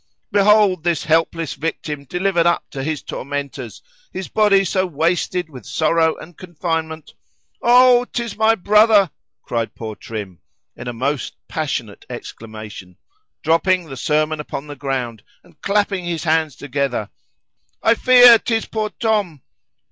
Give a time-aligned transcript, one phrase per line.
[0.31, 6.35] ]—"Behold this helpless victim delivered up to his tormentors,—his body so wasted with sorrow and
[6.39, 8.05] confinement."—[Oh!
[8.11, 9.11] 'tis my brother,
[9.43, 10.39] cried poor Trim
[10.75, 12.97] in a most passionate exclamation,
[13.43, 19.41] dropping the sermon upon the ground, and clapping his hands together—I fear 'tis poor _Tom.